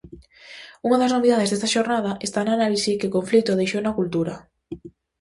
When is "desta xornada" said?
1.49-2.11